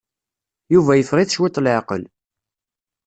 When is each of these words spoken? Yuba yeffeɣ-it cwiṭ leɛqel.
Yuba 0.73 0.93
yeffeɣ-it 0.95 1.33
cwiṭ 1.35 1.57
leɛqel. 1.61 2.03